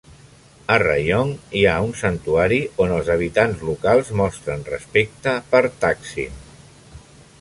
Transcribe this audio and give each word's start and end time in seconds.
A 0.75 0.77
Rayong 0.83 1.33
hi 1.59 1.61
ha 1.71 1.73
un 1.89 1.93
santuari 1.99 2.59
on 2.85 2.93
els 2.95 3.11
habitants 3.17 3.61
locals 3.69 4.09
mostren 4.23 4.65
respecte 4.71 5.35
per 5.53 5.63
Taksin. 5.85 6.41